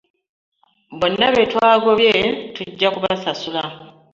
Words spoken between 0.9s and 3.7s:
Bonna be twagobye tujja kubasasula.